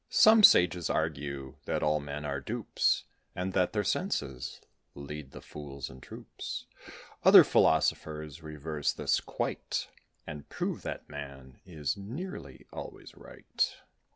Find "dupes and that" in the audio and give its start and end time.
2.41-3.71